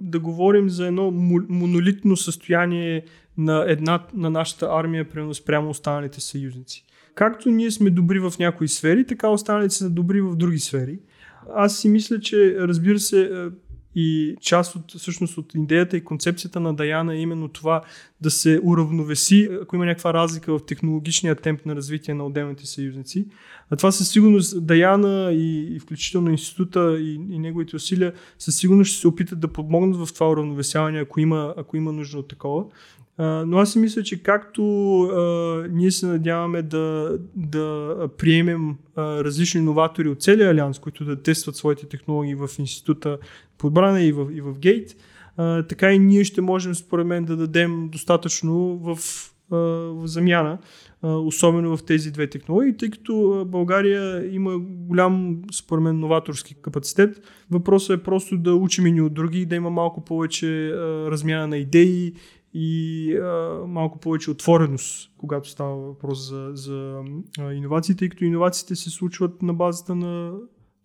да 0.00 0.20
говорим 0.20 0.68
за 0.68 0.86
едно 0.86 1.10
монолитно 1.48 2.16
състояние 2.16 3.04
на, 3.38 3.64
една, 3.68 4.06
на 4.14 4.30
нашата 4.30 4.68
армия, 4.70 5.08
прямо 5.08 5.34
спрямо 5.34 5.70
останалите 5.70 6.20
съюзници 6.20 6.84
както 7.14 7.50
ние 7.50 7.70
сме 7.70 7.90
добри 7.90 8.18
в 8.18 8.32
някои 8.38 8.68
сфери, 8.68 9.06
така 9.06 9.28
останалите 9.28 9.74
са 9.74 9.90
добри 9.90 10.20
в 10.20 10.36
други 10.36 10.58
сфери. 10.58 10.98
Аз 11.54 11.78
си 11.78 11.88
мисля, 11.88 12.20
че 12.20 12.56
разбира 12.58 12.98
се 12.98 13.22
е, 13.22 13.28
и 13.96 14.36
част 14.40 14.76
от, 14.76 14.92
всъщност, 14.92 15.38
от 15.38 15.54
идеята 15.54 15.96
и 15.96 16.04
концепцията 16.04 16.60
на 16.60 16.74
Даяна 16.74 17.14
е 17.14 17.20
именно 17.20 17.48
това 17.48 17.82
да 18.20 18.30
се 18.30 18.60
уравновеси, 18.64 19.48
ако 19.62 19.76
има 19.76 19.86
някаква 19.86 20.14
разлика 20.14 20.58
в 20.58 20.66
технологичния 20.66 21.34
темп 21.34 21.66
на 21.66 21.76
развитие 21.76 22.14
на 22.14 22.26
отделните 22.26 22.66
съюзници. 22.66 23.26
А 23.70 23.76
това 23.76 23.92
със 23.92 24.08
сигурност 24.08 24.66
Даяна 24.66 25.32
и, 25.32 25.76
и 25.76 25.78
включително 25.78 26.30
института 26.30 26.98
и, 27.00 27.14
и 27.14 27.38
неговите 27.38 27.76
усилия 27.76 28.12
със 28.38 28.56
сигурност 28.56 28.90
ще 28.90 29.00
се 29.00 29.08
опитат 29.08 29.40
да 29.40 29.48
помогнат 29.48 29.96
в 29.96 30.14
това 30.14 30.30
уравновесяване, 30.30 31.00
ако 31.00 31.20
има, 31.20 31.54
ако 31.56 31.76
има 31.76 31.92
нужда 31.92 32.18
от 32.18 32.28
такова 32.28 32.64
но 33.18 33.58
аз 33.58 33.72
си 33.72 33.78
мисля, 33.78 34.02
че 34.02 34.22
както 34.22 34.62
ние 35.70 35.90
се 35.90 36.06
надяваме 36.06 36.62
да, 36.62 37.18
да 37.36 37.96
приемем 38.18 38.76
различни 38.98 39.60
новатори 39.60 40.08
от 40.08 40.22
целия 40.22 40.50
Алианс, 40.50 40.78
които 40.78 41.04
да 41.04 41.22
тестват 41.22 41.56
своите 41.56 41.86
технологии 41.86 42.34
в 42.34 42.48
института 42.58 43.18
по 43.58 43.66
отбрана 43.66 44.02
и 44.02 44.12
в, 44.12 44.58
Гейт, 44.58 44.96
така 45.68 45.92
и 45.92 45.98
ние 45.98 46.24
ще 46.24 46.40
можем 46.40 46.74
според 46.74 47.06
мен 47.06 47.24
да 47.24 47.36
дадем 47.36 47.88
достатъчно 47.88 48.78
в, 48.78 48.98
в 49.50 50.06
замяна, 50.06 50.58
особено 51.02 51.76
в 51.76 51.84
тези 51.84 52.12
две 52.12 52.26
технологии, 52.26 52.76
тъй 52.76 52.90
като 52.90 53.44
България 53.48 54.34
има 54.34 54.58
голям, 54.58 55.42
според 55.52 55.84
мен, 55.84 55.98
новаторски 55.98 56.54
капацитет. 56.54 57.20
Въпросът 57.50 58.00
е 58.00 58.02
просто 58.02 58.38
да 58.38 58.54
учим 58.54 58.86
и 58.86 59.00
от 59.00 59.14
други, 59.14 59.46
да 59.46 59.54
има 59.54 59.70
малко 59.70 60.04
повече 60.04 60.72
размяна 61.10 61.46
на 61.46 61.56
идеи 61.56 62.14
и 62.54 63.16
а, 63.16 63.60
малко 63.66 64.00
повече 64.00 64.30
отвореност, 64.30 65.10
когато 65.18 65.48
става 65.48 65.76
въпрос 65.76 66.28
за, 66.28 66.50
за 66.54 67.02
а, 67.38 67.52
иновациите, 67.52 67.98
тъй 67.98 68.08
като 68.08 68.24
иновациите 68.24 68.76
се 68.76 68.90
случват 68.90 69.42
на 69.42 69.54
базата 69.54 69.94
на 69.94 70.32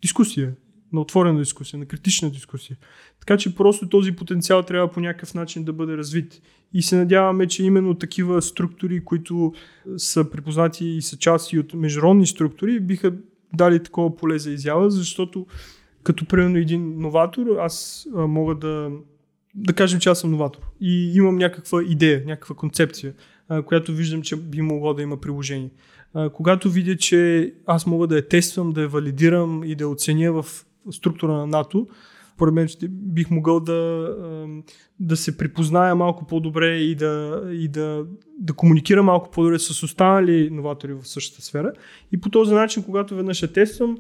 дискусия, 0.02 0.56
на 0.94 1.02
отворена 1.02 1.40
дискусия, 1.40 1.80
на 1.80 1.86
критична 1.86 2.30
дискусия. 2.30 2.78
Така 3.20 3.38
че 3.38 3.56
просто 3.56 3.90
този 3.90 4.12
потенциал 4.12 4.64
трябва 4.64 4.92
по 4.92 5.00
някакъв 5.00 5.34
начин 5.34 5.64
да 5.64 5.74
бъде 5.74 5.98
развит. 5.98 6.42
И 6.74 6.82
се 6.82 6.98
надяваме, 6.98 7.48
че 7.48 7.64
именно 7.64 7.96
такива 7.96 8.42
структури, 8.42 9.06
които 9.06 9.54
са 9.98 10.30
припознати 10.30 10.86
и 10.86 11.02
са 11.02 11.18
части 11.18 11.60
от 11.60 11.74
международни 11.74 12.28
структури, 12.28 12.80
биха 12.80 13.14
дали 13.54 13.84
такова 13.84 14.16
поле 14.16 14.40
за 14.40 14.52
изява, 14.52 14.92
защото 14.92 15.46
като 16.04 16.26
примерно 16.26 16.58
един 16.58 17.00
новатор, 17.00 17.48
аз 17.60 18.08
а, 18.16 18.28
мога 18.28 18.56
да 18.56 18.92
да 19.56 19.74
кажем, 19.74 20.00
че 20.00 20.10
аз 20.10 20.20
съм 20.20 20.32
новатор 20.32 20.62
и 20.82 21.14
имам 21.16 21.38
някаква 21.38 21.84
идея, 21.84 22.24
някаква 22.26 22.56
концепция, 22.56 23.14
която 23.66 23.92
виждам, 23.92 24.22
че 24.22 24.36
би 24.36 24.62
могло 24.62 24.94
да 24.94 25.02
има 25.02 25.18
приложение. 25.18 25.70
Когато 26.34 26.70
видя, 26.70 26.98
че 26.98 27.54
аз 27.66 27.86
мога 27.86 28.08
да 28.08 28.16
я 28.16 28.28
тествам, 28.28 28.72
да 28.72 28.82
я 28.82 28.88
валидирам 28.88 29.64
и 29.64 29.76
да 29.76 29.84
я 29.84 29.90
оценя 29.90 30.32
в 30.32 30.66
структура 30.92 31.34
на 31.34 31.48
НАТО, 31.48 31.88
според 32.36 32.54
мен 32.54 32.68
бих 32.90 33.32
могъл 33.32 33.60
да, 33.60 34.16
да 35.00 35.18
се 35.18 35.38
припозная 35.38 35.96
малко 35.96 36.28
по-добре 36.28 36.78
и, 36.78 36.96
да, 36.96 37.44
и 37.52 37.68
да, 37.68 38.06
да 38.40 38.54
комуникира 38.54 39.04
малко 39.04 39.32
по-добре 39.32 39.60
с 39.60 39.84
останали 39.84 40.50
новатори 40.50 40.94
в 40.94 41.08
същата 41.08 41.42
сфера. 41.42 41.74
И 42.12 42.22
по 42.22 42.30
този 42.30 42.54
начин, 42.54 42.84
когато 42.84 43.16
веднъж 43.16 43.42
я 43.42 43.54
тествам, 43.54 43.98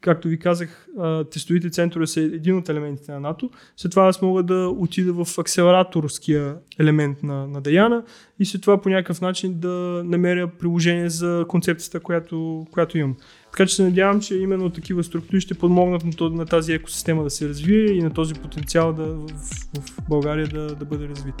както 0.00 0.28
ви 0.28 0.38
казах, 0.38 0.88
тестовите 1.30 1.70
центрове 1.70 2.06
са 2.06 2.20
един 2.20 2.56
от 2.56 2.68
елементите 2.68 3.12
на 3.12 3.20
НАТО. 3.20 3.50
След 3.76 3.90
това 3.90 4.06
аз 4.06 4.22
мога 4.22 4.42
да 4.42 4.68
отида 4.68 5.24
в 5.24 5.38
акселераторския 5.38 6.56
елемент 6.78 7.22
на, 7.22 7.46
на 7.46 7.60
Даяна 7.60 8.02
и 8.40 8.44
след 8.44 8.60
това 8.60 8.80
по 8.80 8.88
някакъв 8.88 9.20
начин 9.20 9.60
да 9.60 10.02
намеря 10.04 10.50
приложение 10.58 11.10
за 11.10 11.44
концепцията, 11.48 12.00
която, 12.00 12.66
която 12.70 12.98
имам. 12.98 13.16
Така 13.52 13.66
че 13.66 13.74
се 13.74 13.82
надявам, 13.82 14.20
че 14.20 14.36
именно 14.36 14.70
такива 14.70 15.04
структури 15.04 15.40
ще 15.40 15.54
подмогнат 15.54 16.04
на, 16.04 16.30
на 16.30 16.46
тази 16.46 16.72
екосистема 16.72 17.24
да 17.24 17.30
се 17.30 17.48
развие 17.48 17.86
и 17.86 18.02
на 18.02 18.10
този 18.10 18.34
потенциал 18.34 18.92
да, 18.92 19.04
в, 19.04 19.28
в 19.74 20.08
България 20.08 20.48
да, 20.48 20.66
да 20.74 20.84
бъде 20.84 21.08
развит. 21.08 21.34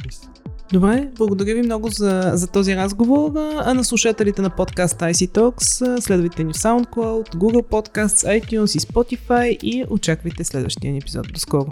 Добре, 0.72 1.08
благодаря 1.16 1.54
ви 1.54 1.62
много 1.62 1.88
за, 1.88 2.30
за 2.34 2.46
този 2.46 2.76
разговор. 2.76 3.32
А 3.36 3.74
на 3.74 3.84
слушателите 3.84 4.42
на 4.42 4.50
подкаст 4.50 5.00
IC 5.00 5.28
Talks 5.28 6.00
следвайте 6.00 6.44
ни 6.44 6.52
в 6.52 6.56
SoundCloud, 6.56 7.34
Google 7.34 7.62
Podcasts, 7.62 8.40
iTunes 8.40 8.76
и 8.76 8.80
Spotify 8.80 9.58
и 9.62 9.84
очаквайте 9.90 10.44
следващия 10.44 10.96
епизод. 10.96 11.26
До 11.32 11.40
скоро! 11.40 11.68